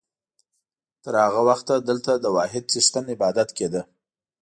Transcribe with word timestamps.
تر 1.03 1.13
هغه 1.25 1.41
وخته 1.49 1.73
دلته 1.89 2.11
د 2.15 2.25
واحد 2.35 2.63
څښتن 2.71 3.05
عبادت 3.13 3.49
کېده. 3.57 3.81